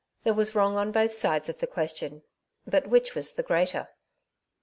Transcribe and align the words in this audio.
There 0.23 0.33
was 0.33 0.55
wrong 0.55 0.77
on 0.77 0.91
both 0.91 1.13
sides 1.13 1.47
of 1.47 1.59
the 1.59 1.67
question, 1.67 2.23
but 2.65 2.87
which 2.87 3.13
was 3.13 3.33
the 3.33 3.43
greater 3.43 3.87